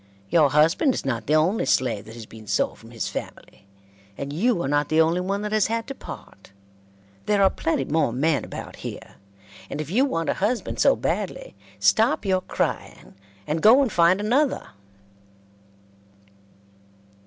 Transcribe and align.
Your 0.31 0.49
husband 0.49 0.95
is 0.95 1.05
not 1.05 1.27
the 1.27 1.35
only 1.35 1.67
slave 1.67 2.05
that 2.05 2.15
has 2.15 2.25
been 2.25 2.47
sold 2.47 2.79
from 2.79 2.89
his 2.89 3.07
family, 3.07 3.67
and 4.17 4.33
you 4.33 4.59
are 4.63 4.67
not 4.67 4.89
the 4.89 4.99
only 4.99 5.21
one 5.21 5.43
that 5.43 5.51
has 5.51 5.67
had 5.67 5.85
to 5.85 5.93
part. 5.93 6.51
There 7.27 7.43
are 7.43 7.51
plenty 7.51 7.85
more 7.85 8.11
men 8.11 8.43
about 8.43 8.77
here, 8.77 9.17
and 9.69 9.79
if 9.79 9.91
you 9.91 10.03
want 10.03 10.29
a 10.29 10.33
husband 10.33 10.79
so 10.79 10.95
badly, 10.95 11.53
stop 11.79 12.25
your 12.25 12.41
crying 12.41 13.13
and 13.45 13.61
go 13.61 13.83
and 13.83 13.91
find 13.91 14.19
another." 14.19 14.69